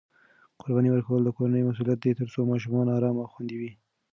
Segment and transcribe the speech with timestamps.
[0.59, 3.71] قرباني ورکول د کورنۍ مسؤلیت دی ترڅو ماشومان ارام او خوندي وي.